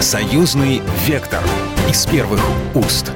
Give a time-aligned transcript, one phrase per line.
[0.00, 1.42] Союзный вектор
[1.90, 2.40] из первых
[2.76, 3.10] уст.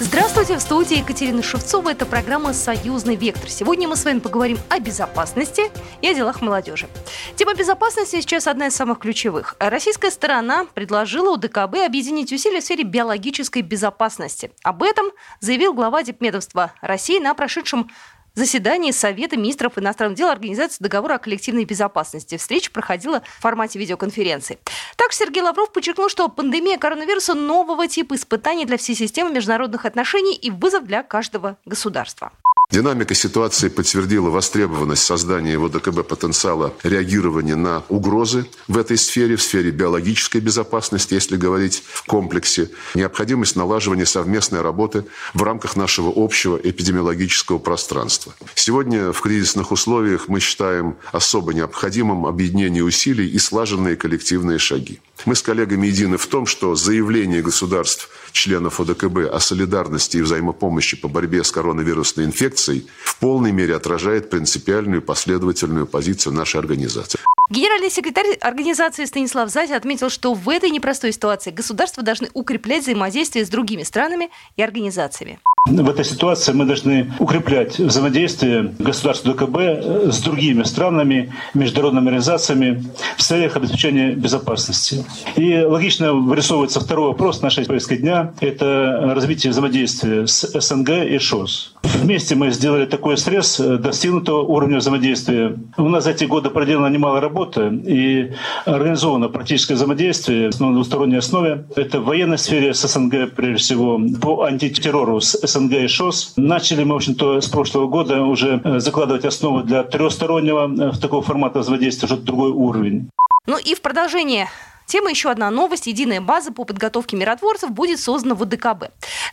[0.00, 1.90] Здравствуйте, в студии Екатерина Шевцова.
[1.90, 3.48] Это программа «Союзный вектор».
[3.48, 5.70] Сегодня мы с вами поговорим о безопасности
[6.02, 6.88] и о делах молодежи.
[7.36, 9.54] Тема безопасности сейчас одна из самых ключевых.
[9.60, 14.50] Российская сторона предложила УДКБ объединить усилия в сфере биологической безопасности.
[14.64, 15.06] Об этом
[15.38, 17.88] заявил глава Дипмедовства России на прошедшем
[18.36, 22.36] заседании Совета министров иностранных дел Организации договора о коллективной безопасности.
[22.36, 24.58] Встреча проходила в формате видеоконференции.
[24.96, 30.34] Также Сергей Лавров подчеркнул, что пандемия коронавируса нового типа испытаний для всей системы международных отношений
[30.34, 32.32] и вызов для каждого государства.
[32.68, 39.42] Динамика ситуации подтвердила востребованность создания в ОДКБ потенциала реагирования на угрозы в этой сфере, в
[39.42, 46.56] сфере биологической безопасности, если говорить в комплексе, необходимость налаживания совместной работы в рамках нашего общего
[46.56, 48.34] эпидемиологического пространства.
[48.56, 55.00] Сегодня в кризисных условиях мы считаем особо необходимым объединение усилий и слаженные коллективные шаги.
[55.24, 60.96] Мы с коллегами едины в том, что заявление государств, членов ОДКБ о солидарности и взаимопомощи
[60.96, 67.18] по борьбе с коронавирусной инфекцией в полной мере отражает принципиальную последовательную позицию нашей организации.
[67.48, 73.44] Генеральный секретарь организации Станислав Зазя отметил, что в этой непростой ситуации государства должны укреплять взаимодействие
[73.44, 75.38] с другими странами и организациями.
[75.64, 82.84] В этой ситуации мы должны укреплять взаимодействие государства ДКБ с другими странами, международными организациями
[83.16, 85.04] в целях обеспечения безопасности.
[85.36, 91.74] И логично вырисовывается второй вопрос нашей повестки дня— это развитие взаимодействия с СНГ и ШОС.
[91.82, 95.56] Вместе мы сделали такой срез достигнутого уровня взаимодействия.
[95.76, 98.32] У нас за эти годы проделано немало работы и
[98.64, 101.66] организовано практическое взаимодействие на двусторонней основе.
[101.76, 106.34] Это в военной сфере с СНГ, прежде всего, по антитеррору с СНГ и ШОС.
[106.36, 111.22] Начали мы, в общем-то, с прошлого года уже э, закладывать основы для трехстороннего э, такого
[111.22, 113.10] формата взаимодействия, уже другой уровень.
[113.46, 114.48] Ну и в продолжение
[114.86, 115.86] Тема еще одна новость.
[115.86, 118.84] Единая база по подготовке миротворцев будет создана в ОДКБ.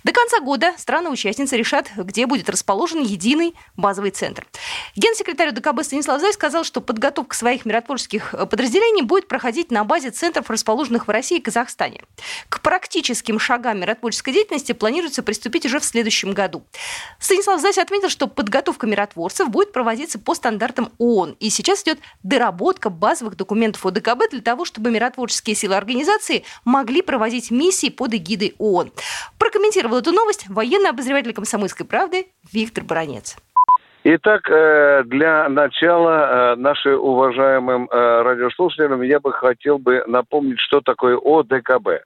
[0.03, 4.45] До конца года страны-участницы решат, где будет расположен единый базовый центр.
[4.95, 10.09] Генсекретарь ОДКБ Станислав Зай сказал, что подготовка своих миротворческих э, подразделений будет проходить на базе
[10.09, 12.01] центров, расположенных в России и Казахстане.
[12.49, 16.63] К практическим шагам миротворческой деятельности планируется приступить уже в следующем году.
[17.19, 21.37] Станислав Зайс отметил, что подготовка миротворцев будет проводиться по стандартам ООН.
[21.39, 27.01] И сейчас идет доработка базовых документов ОДКБ для того, чтобы миротворческие политические силы организации могли
[27.01, 28.91] проводить миссии под эгидой ООН.
[29.39, 33.35] Прокомментировал эту новость военный обозреватель «Комсомольской правды» Виктор Баранец.
[34.05, 40.81] Итак, э, для начала э, нашим уважаемым э, радиослушателям я бы хотел бы напомнить, что
[40.81, 42.03] такое ОДКБ.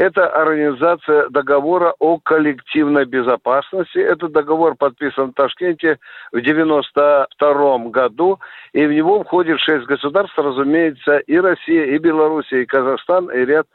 [0.00, 3.98] Это организация договора о коллективной безопасности.
[3.98, 5.98] Этот договор подписан в Ташкенте
[6.32, 8.40] в 1992 году,
[8.72, 13.66] и в него входит шесть государств, разумеется, и Россия, и Белоруссия, и Казахстан, и ряд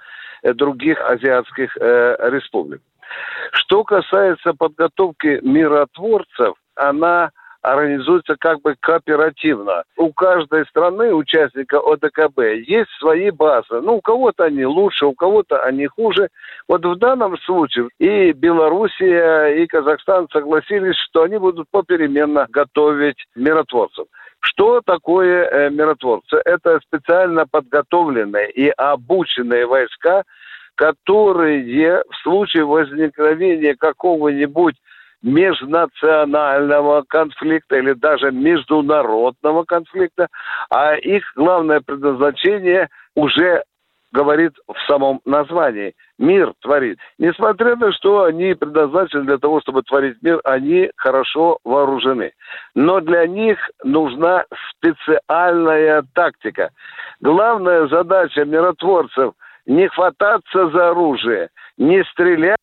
[0.41, 2.81] э, других азиатских э, республик.
[3.51, 7.29] Что касается подготовки миротворцев, она
[7.65, 9.83] организуется как бы кооперативно.
[9.97, 13.81] У каждой страны, участника ОДКБ, есть свои базы.
[13.81, 16.29] Ну, у кого-то они лучше, у кого-то они хуже.
[16.67, 24.05] Вот в данном случае и Белоруссия, и Казахстан согласились, что они будут попеременно готовить миротворцев.
[24.39, 26.39] Что такое э, миротворцы?
[26.45, 30.23] Это специально подготовленные и обученные войска,
[30.75, 34.75] которые в случае возникновения какого-нибудь
[35.25, 40.27] межнационального конфликта или даже международного конфликта,
[40.69, 43.63] а их главное предназначение уже
[44.13, 45.93] говорит в самом названии.
[46.19, 46.99] Мир творит.
[47.17, 52.31] Несмотря на что они предназначены для того, чтобы творить мир, они хорошо вооружены.
[52.75, 56.69] Но для них нужна специальная тактика.
[57.19, 59.33] Главная задача миротворцев–
[59.65, 62.57] не хвататься за оружие, не стрелять,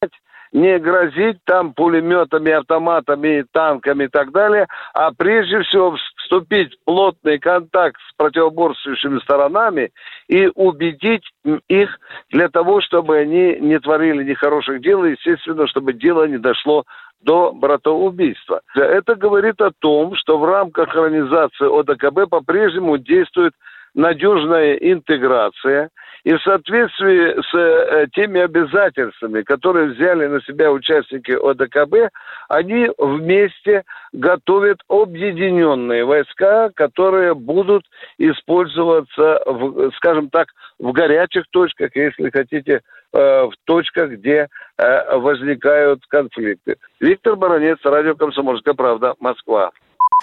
[0.52, 7.38] не грозить там пулеметами, автоматами, танками и так далее, а прежде всего вступить в плотный
[7.38, 9.90] контакт с противоборствующими сторонами
[10.28, 11.24] и убедить
[11.68, 11.98] их
[12.30, 16.84] для того, чтобы они не творили нехороших дел, и, естественно, чтобы дело не дошло
[17.22, 18.60] до братоубийства.
[18.74, 23.54] Это говорит о том, что в рамках организации ОДКБ по-прежнему действует
[23.94, 25.88] надежная интеграция–
[26.24, 32.12] и в соответствии с э, теми обязательствами, которые взяли на себя участники ОДКБ,
[32.48, 33.82] они вместе
[34.12, 37.84] готовят объединенные войска, которые будут
[38.18, 40.48] использоваться, в, скажем так,
[40.78, 42.82] в горячих точках, если хотите,
[43.12, 44.48] э, в точках, где
[44.78, 46.76] э, возникают конфликты.
[47.00, 49.72] Виктор Баранец, радио «Комсомольская правда», Москва.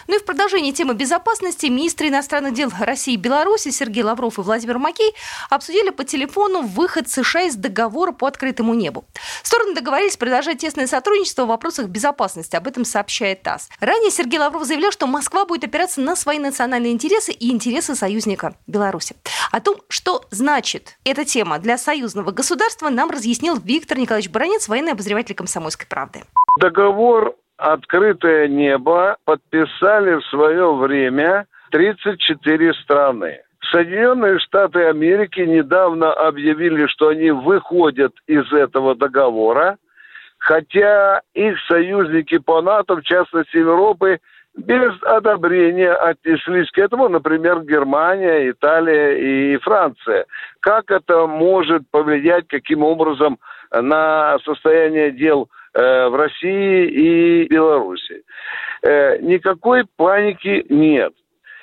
[0.07, 4.41] Ну и в продолжении темы безопасности министры иностранных дел России и Беларуси Сергей Лавров и
[4.41, 5.13] Владимир Макей
[5.49, 9.05] обсудили по телефону выход США из договора по открытому небу.
[9.43, 12.55] Стороны договорились продолжать тесное сотрудничество в вопросах безопасности.
[12.55, 13.69] Об этом сообщает ТАСС.
[13.79, 18.55] Ранее Сергей Лавров заявлял, что Москва будет опираться на свои национальные интересы и интересы союзника
[18.67, 19.15] Беларуси.
[19.51, 24.93] О том, что значит эта тема для союзного государства, нам разъяснил Виктор Николаевич Баранец, военный
[24.93, 26.23] обозреватель «Комсомольской правды».
[26.59, 33.41] Договор открытое небо подписали в свое время 34 страны.
[33.71, 39.77] Соединенные Штаты Америки недавно объявили, что они выходят из этого договора,
[40.37, 44.19] хотя их союзники по НАТО, в частности Европы,
[44.55, 50.25] без одобрения отнеслись к этому, например, Германия, Италия и Франция.
[50.61, 53.37] Как это может повлиять, каким образом
[53.71, 58.23] на состояние дел в России и Беларуси.
[58.81, 61.13] Э, никакой паники нет.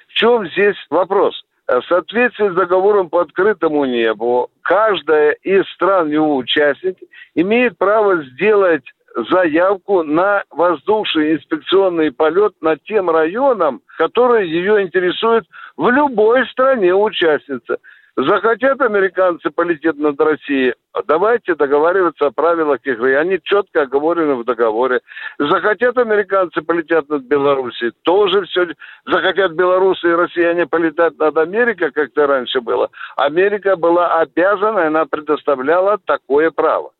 [0.08, 1.44] В чем здесь вопрос?
[1.66, 6.96] В соответствии с договором по открытому небу, каждая из стран его участник
[7.34, 8.84] имеет право сделать
[9.30, 15.44] заявку на воздушный инспекционный полет над тем районом, который ее интересует
[15.76, 17.78] в любой стране участнице.
[18.16, 20.72] Захотят американцы полететь над Россией,
[21.06, 23.14] давайте договариваться о правилах игры.
[23.14, 25.00] Они четко оговорены в договоре.
[25.38, 28.68] Захотят американцы полетят над Белоруссией, тоже все.
[29.04, 32.88] Захотят белорусы и россияне полетать над Америкой, как это раньше было.
[33.16, 36.92] Америка была обязана, она предоставляла такое право.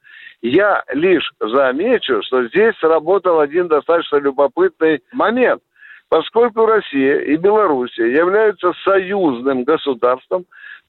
[0.42, 5.62] Я лишь замечу, что здесь сработал один достаточно любопытный момент.
[6.10, 10.44] Поскольку Россия и Белоруссия являются союзным государством,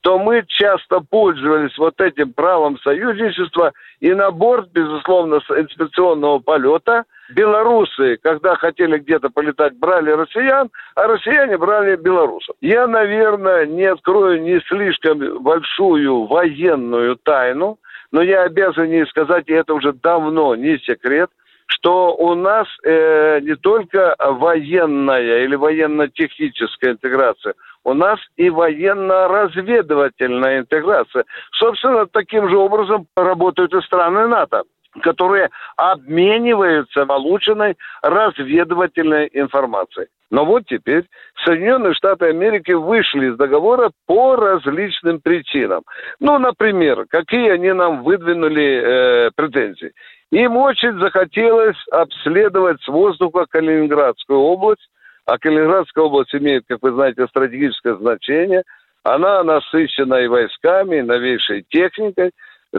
[0.07, 8.17] то мы часто пользовались вот этим правом союзничества, и на борт, безусловно, инспекционного полета белорусы,
[8.23, 12.55] когда хотели где-то полетать, брали россиян, а россияне брали белорусов.
[12.61, 17.77] Я, наверное, не открою не слишком большую военную тайну,
[18.13, 21.29] но я обязан ей сказать, и это уже давно не секрет,
[21.67, 27.53] что у нас э, не только военная или военно-техническая интеграция,
[27.83, 31.25] у нас и военно-разведывательная интеграция.
[31.53, 34.63] Собственно, таким же образом работают и страны НАТО
[35.01, 40.07] которые обмениваются полученной разведывательной информацией.
[40.29, 41.05] Но вот теперь
[41.45, 45.83] Соединенные Штаты Америки вышли из договора по различным причинам.
[46.19, 49.93] Ну, например, какие они нам выдвинули э, претензии.
[50.31, 54.89] Им очень захотелось обследовать с воздуха Калининградскую область,
[55.25, 58.63] а Калининградская область имеет, как вы знаете, стратегическое значение.
[59.03, 62.31] Она насыщена и войсками, и новейшей техникой.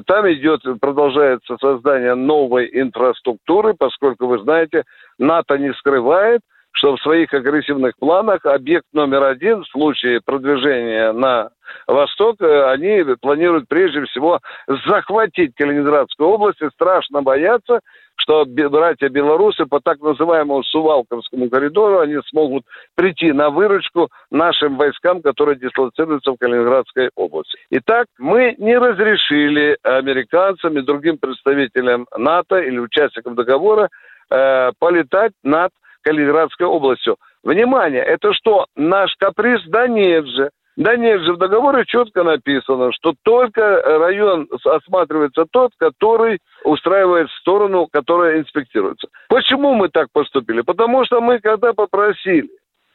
[0.06, 4.84] Там идет, продолжается создание новой инфраструктуры, поскольку, вы знаете,
[5.18, 6.42] НАТО не скрывает,
[6.78, 11.50] что в своих агрессивных планах объект номер один в случае продвижения на
[11.88, 14.38] восток, э, они планируют прежде всего
[14.86, 17.80] захватить Калининградскую область и страшно боятся,
[18.14, 22.64] что братья белорусы по так называемому Сувалковскому коридору они смогут
[22.94, 27.58] прийти на выручку нашим войскам, которые дислоцируются в Калининградской области.
[27.70, 33.88] Итак, мы не разрешили американцам и другим представителям НАТО или участникам договора
[34.30, 35.72] э, полетать над
[36.02, 37.16] Калининградской областью.
[37.42, 39.60] Внимание, это что, наш каприз?
[39.66, 40.50] Да нет же.
[40.78, 47.88] Да нет же, в договоре четко написано, что только район осматривается тот, который устраивает сторону,
[47.90, 49.08] которая инспектируется.
[49.28, 50.60] Почему мы так поступили?
[50.60, 52.48] Потому что мы, когда попросили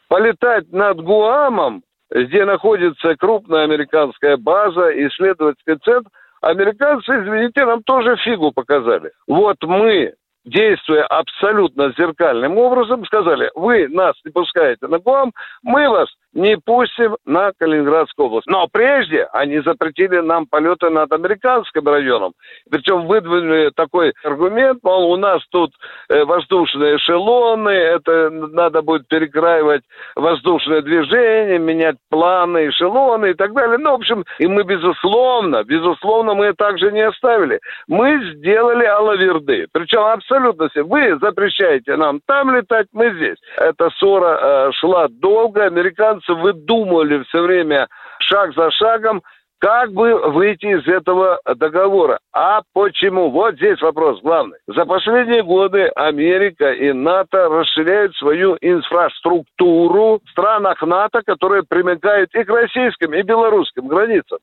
[0.07, 6.10] полетать над Гуамом, где находится крупная американская база, исследовательский центр,
[6.41, 9.12] американцы, извините, нам тоже фигу показали.
[9.27, 10.13] Вот мы
[10.45, 15.31] действуя абсолютно зеркальным образом, сказали, вы нас не пускаете на Гуам,
[15.62, 18.47] мы вас не пустим на Калининградскую область.
[18.47, 22.33] Но прежде они запретили нам полеты над американским районом.
[22.69, 25.71] Причем выдвинули такой аргумент, мол, у нас тут
[26.09, 29.83] э, воздушные эшелоны, это надо будет перекраивать
[30.15, 33.77] воздушное движение, менять планы, эшелоны и так далее.
[33.77, 37.59] Ну, в общем, и мы, безусловно, безусловно, мы также не оставили.
[37.87, 39.67] Мы сделали алаверды.
[39.71, 40.83] Причем абсолютно все.
[40.83, 43.37] Вы запрещаете нам там летать, мы здесь.
[43.57, 45.65] Эта ссора э, шла долго.
[45.65, 47.87] Американцы американцы выдумывали все время
[48.19, 49.21] шаг за шагом,
[49.59, 52.19] как бы выйти из этого договора.
[52.33, 53.29] А почему?
[53.29, 54.57] Вот здесь вопрос главный.
[54.67, 62.43] За последние годы Америка и НАТО расширяют свою инфраструктуру в странах НАТО, которые примыкают и
[62.43, 64.39] к российским, и белорусским границам.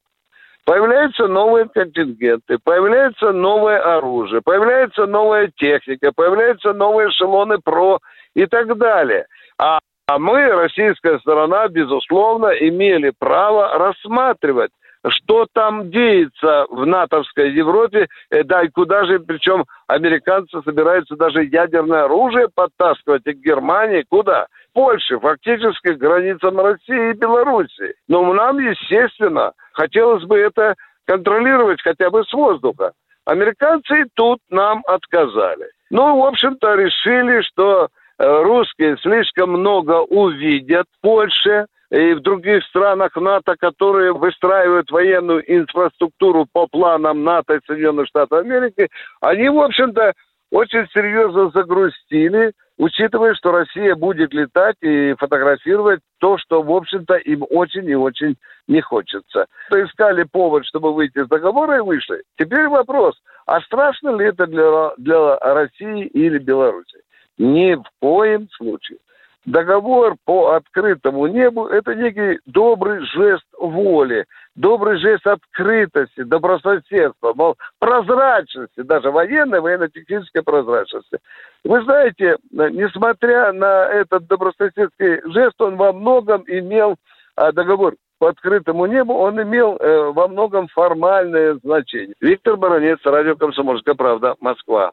[0.64, 7.98] Появляются новые контингенты, появляется новое оружие, появляется новая техника, появляются новые эшелоны ПРО
[8.34, 9.26] и так далее.
[9.58, 9.80] А
[10.10, 14.72] А мы, российская сторона, безусловно, имели право рассматривать
[15.08, 21.44] что там деется в натовской Европе, э, да и куда же, причем американцы собираются даже
[21.44, 24.46] ядерное оружие подтаскивать и к Германии, куда?
[24.74, 27.94] Польше, фактически к границам России и Белоруссии.
[28.08, 30.74] Но нам, естественно, хотелось бы это
[31.06, 32.92] контролировать хотя бы с воздуха.
[33.24, 35.70] Американцы и тут нам отказали.
[35.88, 37.88] Ну, в общем-то, решили, что
[38.20, 46.46] русские слишком много увидят в Польше, и в других странах НАТО, которые выстраивают военную инфраструктуру
[46.52, 48.88] по планам НАТО и Соединенных Штатов Америки,
[49.20, 50.12] они, в общем-то,
[50.52, 57.44] очень серьезно загрустили, учитывая, что Россия будет летать и фотографировать то, что, в общем-то, им
[57.48, 58.36] очень и очень
[58.68, 59.46] не хочется.
[59.70, 62.22] Искали повод, чтобы выйти из договора и вышли.
[62.38, 66.99] Теперь вопрос, а страшно ли это для, для России или Беларуси?
[67.40, 68.98] Ни в коем случае.
[69.46, 78.82] Договор по открытому небу– это некий добрый жест воли, добрый жест открытости, добрососедства, мол, прозрачности,
[78.82, 81.18] даже военной, военно-технической прозрачности.
[81.64, 86.96] Вы знаете, несмотря на этот добрососедский жест, он во многом имел
[87.36, 92.14] а, договор по открытому небу, он имел э, во многом формальное значение.
[92.20, 94.92] Виктор Баранец, радио «Комсомольская правда», Москва.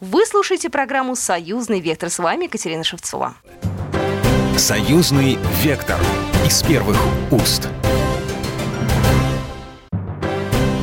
[0.00, 2.10] Вы слушаете программу «Союзный вектор».
[2.10, 3.34] С вами Екатерина Шевцова.
[4.56, 5.98] Союзный вектор
[6.46, 6.98] из первых
[7.30, 7.68] уст.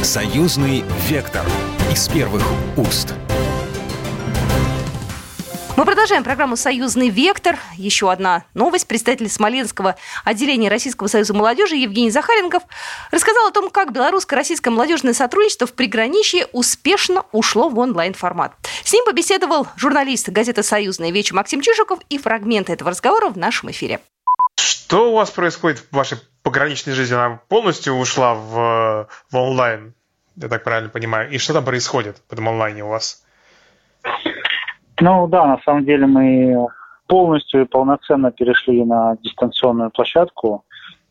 [0.02, 1.46] Союзный вектор
[1.92, 2.44] из первых
[2.76, 3.14] уст.
[5.78, 7.60] Мы продолжаем программу «Союзный вектор».
[7.76, 8.88] Еще одна новость.
[8.88, 12.64] Представитель Смоленского отделения Российского союза молодежи Евгений Захаренков
[13.12, 18.56] рассказал о том, как белорусско-российское молодежное сотрудничество в приграничье успешно ушло в онлайн-формат.
[18.84, 23.70] С ним побеседовал журналист газеты «Союзная» Вечер Максим Чижиков и фрагменты этого разговора в нашем
[23.70, 24.00] эфире.
[24.60, 27.14] Что у вас происходит в вашей пограничной жизни?
[27.14, 29.94] Она полностью ушла в, в онлайн,
[30.38, 31.30] я так правильно понимаю.
[31.30, 33.22] И что там происходит в этом онлайне у вас?
[35.00, 36.68] Ну да, на самом деле мы
[37.08, 40.66] полностью и полноценно перешли на дистанционную площадку.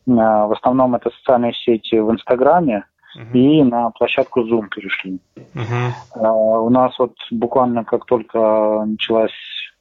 [0.07, 2.85] Э, в основном это социальные сети в Инстаграме
[3.17, 3.33] uh-huh.
[3.33, 5.19] и на площадку Zoom перешли.
[5.35, 6.59] Uh-huh.
[6.59, 9.31] У нас вот буквально как только началась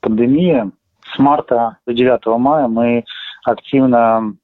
[0.00, 0.70] пандемия,
[1.14, 3.04] с марта до 9 мая мы
[3.44, 4.34] активно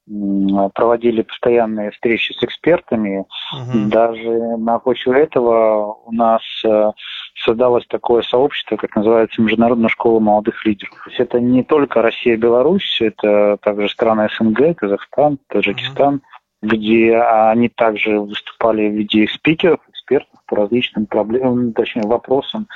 [0.75, 3.25] проводили постоянные встречи с экспертами.
[3.53, 3.89] Угу.
[3.89, 6.93] Даже на почве этого у нас э,
[7.35, 10.95] создалось такое сообщество, как называется Международная школа молодых лидеров.
[11.05, 16.23] То есть это не только Россия и Беларусь, это также страны СНГ, Казахстан, Таджикистан, угу.
[16.63, 22.69] где они также выступали в виде спикеров, экспертов по различным проблемам, точнее вопросам,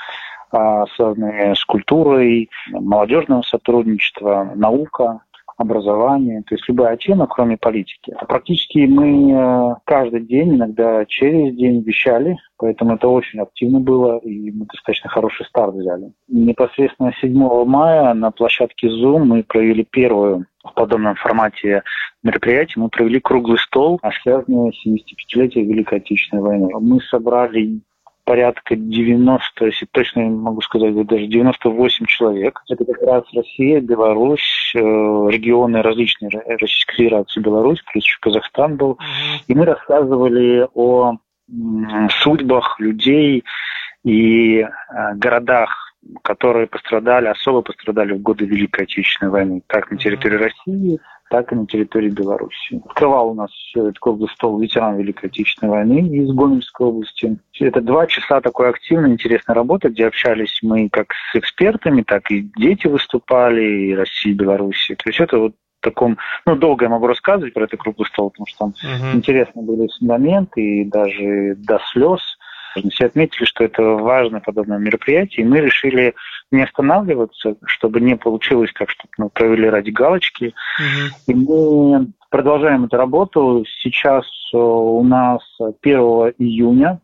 [0.51, 5.21] а, связанные с культурой, молодежным сотрудничеством, наука,
[5.57, 8.13] образование, то есть любая тема, кроме политики.
[8.15, 14.19] А практически мы э, каждый день, иногда через день вещали, поэтому это очень активно было,
[14.19, 16.13] и мы достаточно хороший старт взяли.
[16.27, 21.81] Непосредственно 7 мая на площадке Zoom мы провели первую в подобном формате
[22.23, 22.83] мероприятие.
[22.83, 26.69] Мы провели круглый стол, связанный с 75-летием Великой Отечественной войны.
[26.79, 27.81] Мы собрали
[28.27, 32.61] порядка 90, если точно могу сказать, даже 98 человек.
[32.69, 36.29] Это как раз Россия, Беларусь, э, регионы различные
[36.59, 38.99] Российской Федерации, Беларусь, плюс еще Казахстан был.
[39.47, 41.15] И мы рассказывали о
[42.21, 43.45] судьбах людей
[44.03, 44.67] и э,
[45.15, 45.86] городах,
[46.23, 50.99] которые пострадали, особо пострадали в годы Великой Отечественной войны, как на территории России,
[51.29, 52.81] так и на территории Беларуси.
[52.85, 57.37] Открывал у нас этот круглый стол ветеран Великой Отечественной войны из Гомельской области.
[57.59, 62.49] Это два часа такой активной, интересной работы, где общались мы как с экспертами, так и
[62.57, 64.95] дети выступали, и России, и Беларуси.
[64.95, 68.47] То есть это вот таком, ну, долго я могу рассказывать про этот круглый стол, потому
[68.47, 69.15] что там uh-huh.
[69.15, 72.21] интересные были моменты, и даже до слез.
[72.91, 76.15] Все отметили, что это важное подобное мероприятие, и мы решили
[76.51, 80.53] не останавливаться, чтобы не получилось так, что мы провели ради галочки.
[80.79, 81.31] Угу.
[81.31, 83.65] И мы продолжаем эту работу.
[83.81, 85.41] Сейчас э, у нас
[85.81, 85.99] 1
[86.37, 86.99] июня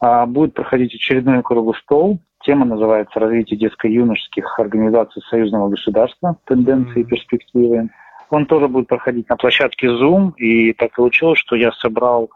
[0.00, 2.18] а, будет проходить очередной круглый стол.
[2.44, 6.36] Тема называется «Развитие детско-юношеских организаций союзного государства.
[6.44, 7.88] Тенденции и перспективы».
[8.30, 12.30] Он тоже будет проходить на площадке Zoom, и так получилось, что я собрал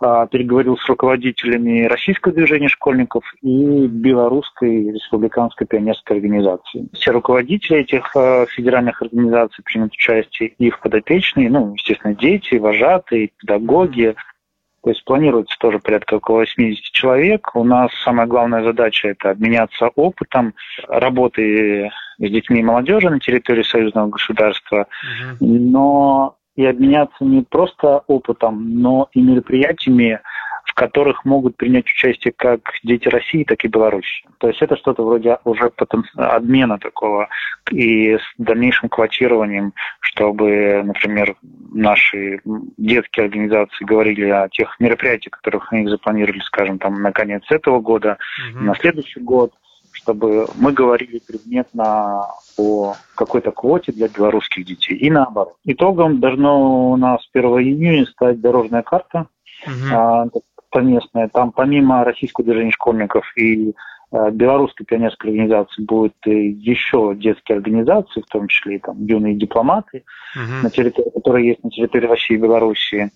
[0.00, 6.88] переговорил с руководителями российского движения школьников и белорусской республиканской пионерской организации.
[6.92, 14.14] Все руководители этих а, федеральных организаций примут участие, их подопечные, ну, естественно, дети, вожатые, педагоги,
[14.84, 17.50] То есть планируется тоже порядка около 80 человек.
[17.54, 20.54] У нас самая главная задача– это обменяться опытом
[20.86, 24.86] работы с детьми и молодежью на территории союзного государства,
[25.40, 25.46] угу.
[25.46, 30.18] но и обменяться не просто опытом, но и мероприятиями,
[30.64, 34.26] в которых могут принять участие как дети России, так и Беларуси.
[34.38, 35.70] То есть это что-то вроде уже
[36.16, 37.28] обмена такого
[37.70, 41.36] и с дальнейшим квотированием, чтобы, например,
[41.72, 42.40] наши
[42.76, 48.18] детские организации говорили о тех мероприятиях, которых они запланировали, скажем, там на конец этого года,
[48.52, 48.64] угу.
[48.64, 49.52] на следующий год,
[49.98, 52.26] чтобы мы говорили предметно
[52.56, 55.54] о какой-то квоте для белорусских детей и наоборот.
[55.64, 59.26] Итогом должно у нас 1 июня стать дорожная карта,
[59.66, 61.28] угу совместная.
[61.28, 63.74] Там помимо российского движения школьников и
[64.10, 70.04] белорусской пионерской организации будет еще детские организации, в том числе и там юные дипломаты,
[70.36, 70.62] uh-huh.
[70.62, 73.10] на территории, которые есть на территории России и Белоруссии.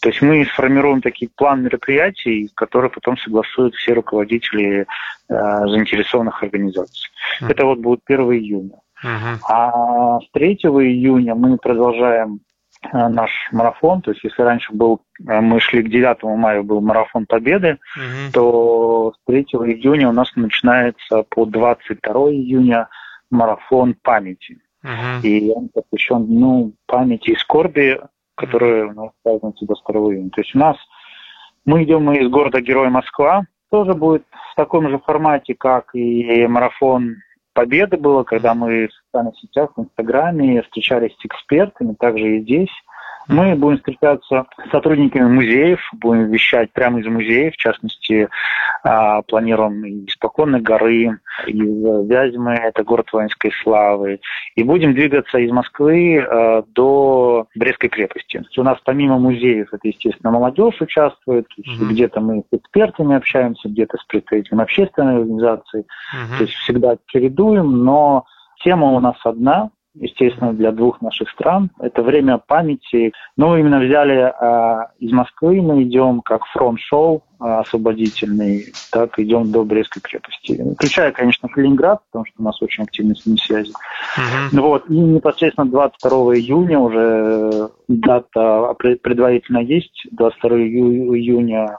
[0.00, 4.86] То есть мы сформируем такие план мероприятий, которые потом согласуют все руководители э,
[5.28, 7.10] заинтересованных организаций.
[7.40, 7.50] Uh-huh.
[7.50, 8.78] Это вот будет 1 июня.
[9.04, 9.38] Uh-huh.
[9.48, 12.45] А с 3 июня мы продолжаем Э,
[12.92, 14.02] наш марафон.
[14.02, 18.32] То есть, если раньше был, э, мы шли к 9 мая, был марафон Победы, угу.
[18.32, 22.88] то с 3 июня у нас начинается по 22 июня
[23.30, 24.58] марафон памяти.
[24.82, 25.26] Угу.
[25.26, 28.00] И он посвящен ну, памяти и скорби,
[28.36, 30.30] которые у нас празднуются до 2 июня.
[30.30, 30.76] То есть у нас
[31.64, 37.16] мы идем из города Героя Москва, тоже будет в таком же формате, как и марафон
[37.56, 42.70] победы было, когда мы в социальных сетях, в Инстаграме встречались с экспертами, также и здесь.
[43.28, 48.28] Мы будем встречаться с сотрудниками музеев, будем вещать прямо из музеев, в частности,
[48.84, 50.16] а, планируем из
[50.62, 54.20] горы, из Вязьмы, это город воинской славы,
[54.54, 58.42] и будем двигаться из Москвы а, до Брестской крепости.
[58.56, 61.88] У нас помимо музеев, это, естественно, молодежь участвует, mm-hmm.
[61.90, 66.38] где-то мы с экспертами общаемся, где-то с представителями общественной организации, mm-hmm.
[66.38, 68.24] то есть всегда чередуем, но
[68.62, 71.70] тема у нас одна, естественно, для двух наших стран.
[71.78, 73.12] Это время памяти.
[73.36, 79.64] Ну, именно взяли э, из Москвы, мы идем как фронт-шоу э, освободительный, так идем до
[79.64, 80.62] Брестской крепости.
[80.74, 83.72] Включая, конечно, Калининград, потому что у нас очень активные с ними связи.
[84.16, 84.60] Uh-huh.
[84.60, 84.88] Вот.
[84.90, 90.06] И непосредственно 22 июня уже дата предварительно есть.
[90.12, 91.78] 22 июня,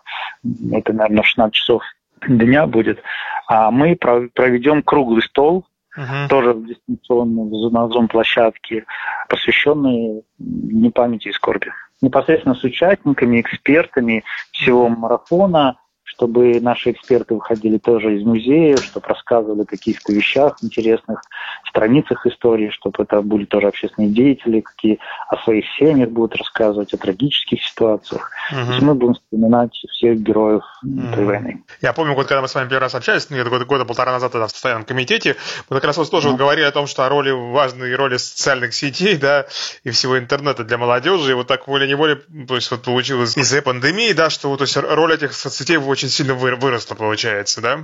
[0.72, 1.84] это, наверное, в 16 часов
[2.28, 3.00] дня будет.
[3.48, 5.66] А мы проведем круглый стол
[5.98, 6.28] uh-huh.
[6.30, 8.86] тоже в дистанционной на зум-площадке,
[9.30, 11.72] посвященные не памяти и скорби.
[12.02, 15.78] Непосредственно с участниками, экспертами всего марафона,
[16.08, 21.22] чтобы наши эксперты выходили тоже из музея, чтобы рассказывали о каких-то вещах интересных,
[21.68, 26.98] страницах истории, чтобы это были тоже общественные деятели, какие о своих семьях будут рассказывать, о
[26.98, 28.32] трагических ситуациях.
[28.52, 28.66] Угу.
[28.66, 31.02] То есть мы будем вспоминать всех героев угу.
[31.02, 31.64] этой войны.
[31.82, 34.32] Я помню, вот когда мы с вами первый раз общались, ну, года, года полтора назад
[34.32, 35.36] тогда в постоянном комитете,
[35.70, 36.34] мы как раз вот тоже угу.
[36.34, 39.46] вот говорили о том, что о роли важной роли социальных сетей, да,
[39.84, 42.16] и всего интернета для молодежи, и вот так волей-неволей,
[42.48, 46.10] то есть вот получилось из-за пандемии, да, что вот, то есть роль этих соцсетей очень
[46.10, 47.80] сильно выросло, получается, да?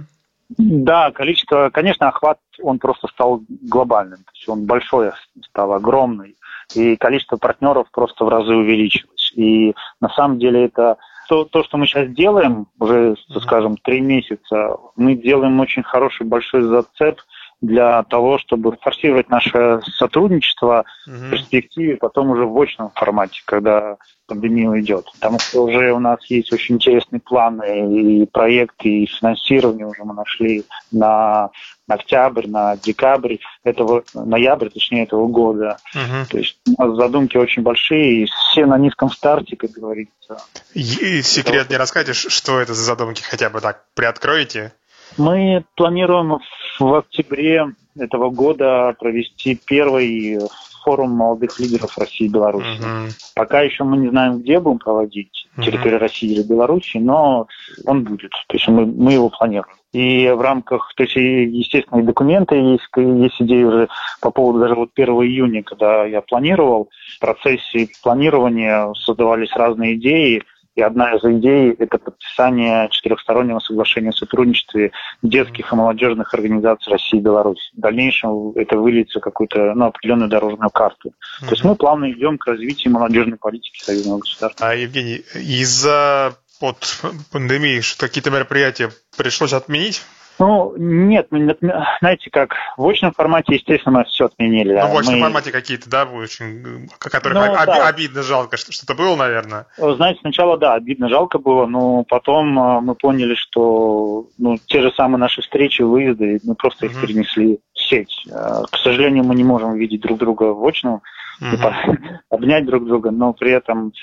[0.49, 4.19] Да, количество, конечно, охват, он просто стал глобальным.
[4.19, 5.11] То есть он большой
[5.49, 6.35] стал, огромный.
[6.75, 9.33] И количество партнеров просто в разы увеличилось.
[9.35, 10.97] И на самом деле это
[11.27, 16.61] то, то, что мы сейчас делаем, уже, скажем, три месяца, мы делаем очень хороший большой
[16.61, 17.19] зацеп
[17.63, 21.15] для того, чтобы форсировать наше сотрудничество угу.
[21.15, 23.95] в перспективе, потом уже в очном формате, когда
[24.27, 25.05] пандемия уйдет.
[25.13, 30.13] Потому что уже у нас есть очень интересные планы и проекты, и финансирование уже мы
[30.13, 31.51] нашли на
[31.87, 35.77] октябрь, на декабрь этого, ноябрь, точнее, этого года.
[35.95, 36.31] Угу.
[36.31, 40.37] То есть у нас задумки очень большие, и все на низком старте, как говорится.
[40.73, 44.73] И секрет не расскажешь, что это за задумки, хотя бы так приоткроете?
[45.17, 46.39] Мы планируем
[46.79, 50.39] в октябре этого года провести первый
[50.83, 52.79] форум молодых лидеров России и Беларуси.
[52.81, 53.09] Uh-huh.
[53.35, 57.47] Пока еще мы не знаем, где будем проводить, территория России или Беларуси, но
[57.85, 58.31] он будет.
[58.47, 59.75] То есть мы, мы его планируем.
[59.93, 63.89] И в рамках, то есть, естественно, и документы есть, есть идеи уже
[64.21, 70.43] по поводу даже вот 1 июня, когда я планировал, в процессе планирования создавались разные идеи,
[70.75, 77.17] и одна из идей– это подписание четырехстороннего соглашения о сотрудничестве детских и молодежных организаций России
[77.19, 77.69] и Беларуси.
[77.75, 81.09] В дальнейшем это выльется какую-то ну, определенную дорожную карту.
[81.09, 81.45] Mm-hmm.
[81.45, 84.67] То есть мы плавно идем к развитию молодежной политики союзного государства.
[84.67, 90.01] А, Евгений, из-за вот пандемии какие-то мероприятия пришлось отменить
[90.39, 91.55] Ну, нет, мы,
[91.99, 94.73] знаете, как в очном формате, естественно, мы все отменили.
[94.73, 95.21] Ну, в очном мы...
[95.21, 97.87] формате какие-то, да, очень, которые ну, об, да.
[97.87, 99.67] обидно, жалко, что что-то было, наверное.
[99.77, 104.91] Знаете, сначала, да, обидно, жалко было, но потом а, мы поняли, что ну, те же
[104.93, 108.25] самые наши встречи, выезды, мы просто их перенесли в сеть.
[108.31, 111.01] А, к сожалению, мы не можем видеть друг друга в очном,
[111.41, 111.97] uh
[112.29, 113.93] обнять друг друга, но при этом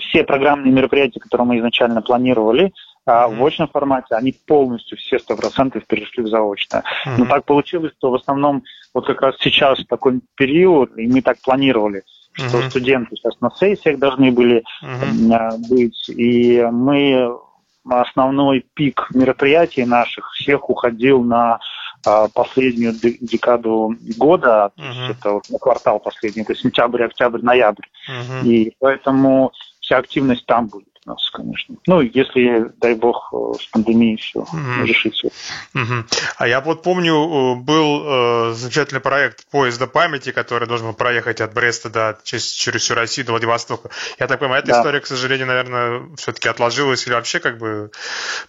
[0.00, 2.72] все программные мероприятия, которые мы изначально планировали,
[3.06, 6.82] а в очном формате они полностью все сто процентов перешли в заочное.
[7.06, 7.14] Mm-hmm.
[7.18, 11.38] Но так получилось, что в основном вот как раз сейчас такой период, и мы так
[11.42, 12.70] планировали, что mm-hmm.
[12.70, 15.68] студенты сейчас на сессиях должны были mm-hmm.
[15.68, 17.36] быть, и мы
[17.88, 21.58] основной пик мероприятий наших всех уходил на
[22.06, 25.10] а, последнюю декаду года, uh-huh.
[25.10, 27.86] это вот квартал последний, это сентябрь, октябрь, ноябрь.
[28.08, 28.46] Uh-huh.
[28.46, 31.76] И поэтому вся активность там будет нас, конечно.
[31.86, 34.84] Ну, если, дай бог, э, с пандемией все mm-hmm.
[34.84, 35.28] решится.
[35.74, 36.04] Mm-hmm.
[36.38, 41.40] А я вот помню, э, был э, замечательный проект поезда памяти, который должен был проехать
[41.40, 43.90] от Бреста до, через, через всю Россию до Владивостока.
[44.18, 44.78] Я так понимаю, эта да.
[44.78, 47.90] история, к сожалению, наверное, все-таки отложилась или вообще как бы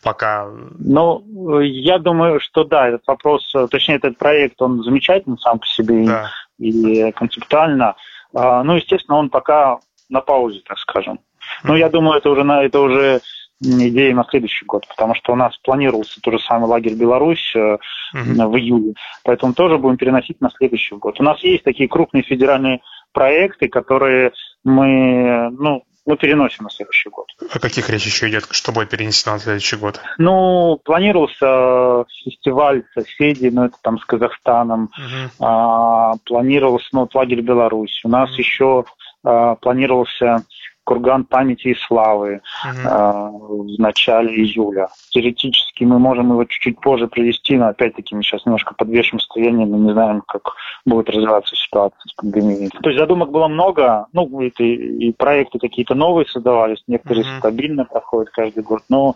[0.01, 0.47] пока...
[0.79, 6.05] Ну, я думаю, что да, этот вопрос, точнее, этот проект, он замечательный сам по себе
[6.05, 6.29] да.
[6.57, 7.95] и, и концептуально.
[8.33, 11.19] А, ну, естественно, он пока на паузе, так скажем.
[11.63, 13.21] Ну, я думаю, это уже, на, это уже
[13.61, 17.79] идея на следующий год, потому что у нас планировался тот же самый лагерь Беларусь uh-huh.
[18.13, 21.19] в июле, поэтому тоже будем переносить на следующий год.
[21.19, 22.81] У нас есть такие крупные федеральные
[23.13, 27.27] проекты, которые мы, ну, мы переносим на следующий год.
[27.51, 28.45] О каких речь еще идет?
[28.51, 29.99] Что будет перенесено на следующий год?
[30.17, 34.91] Ну, планировался фестиваль соседей, ну, это там с Казахстаном.
[34.99, 35.29] Uh-huh.
[35.39, 38.01] А, планировался, ну, вот лагерь Беларусь.
[38.03, 38.37] У нас uh-huh.
[38.37, 38.85] еще
[39.23, 40.43] а, планировался
[40.85, 42.87] курган памяти и славы угу.
[42.87, 43.29] э,
[43.75, 44.87] в начале июля.
[45.09, 49.79] Теоретически мы можем его чуть-чуть позже провести, но опять-таки мы сейчас немножко подвешим состояние, мы
[49.79, 50.53] не знаем, как
[50.85, 52.69] будет развиваться ситуация с пандемией.
[52.69, 57.39] То есть задумок было много, ну, это и проекты какие-то новые создавались, некоторые угу.
[57.39, 59.15] стабильно проходят каждый год, но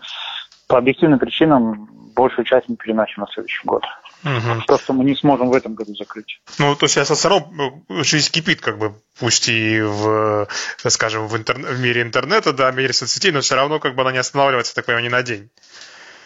[0.70, 3.82] по объективным причинам большую часть мы переносим на следующий год.
[4.24, 4.62] Угу.
[4.68, 6.40] То, что мы не сможем в этом году закрыть.
[6.60, 10.46] Ну, то есть все равно ну, жизнь кипит, как бы, пусть и в,
[10.86, 11.56] скажем, в, интер...
[11.56, 14.74] в мире интернета, да, в мире соцсетей, но все равно как бы она не останавливается,
[14.74, 15.50] так понимаю, ни на день.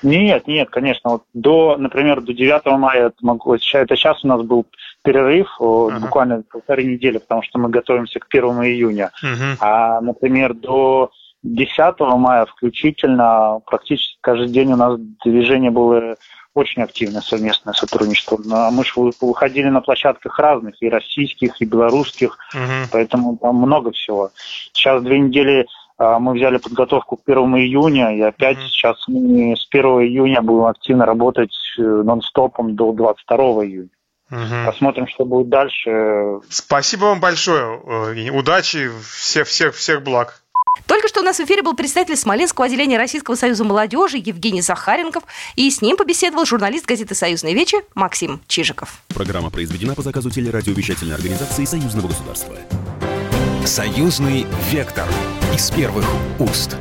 [0.03, 1.11] Нет, нет, конечно.
[1.11, 4.67] Вот до, например, до 9 мая, это, могу, это сейчас у нас был
[5.03, 6.01] перерыв, ага.
[6.01, 9.11] буквально полторы недели, потому что мы готовимся к 1 июня.
[9.23, 9.57] Угу.
[9.61, 11.13] А, например, до
[11.45, 16.17] 10 мая включительно практически каждый день у нас движение было
[16.55, 18.39] очень активное совместное сотрудничество.
[18.71, 22.89] Мы же выходили на площадках разных, и российских, и белорусских, угу.
[22.93, 24.31] поэтому там много всего.
[24.73, 25.67] Сейчас две недели
[25.99, 30.43] а, мы взяли подготовку к 1 июня, и опять mm сейчас мы с 1 июня
[30.43, 33.89] будем активно работать э, нон-стопом до 22 июня.
[34.31, 34.67] Угу.
[34.67, 36.41] Посмотрим, что будет дальше.
[36.49, 37.81] Спасибо вам большое.
[37.87, 40.44] Э, удачи, всех, всех, всех благ.
[40.87, 45.23] Только что у нас в эфире был представитель Смоленского отделения Российского союза молодежи Евгений Захаренков,
[45.57, 49.03] и с ним побеседовал журналист газеты «Союзная вечи» Максим Чижиков.
[49.09, 52.57] Программа произведена по заказу телерадиовещательной организации Союзного государства.
[53.65, 55.09] Союзный вектор
[55.55, 56.05] из первых
[56.39, 56.77] уст.